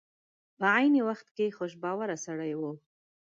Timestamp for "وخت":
1.09-1.27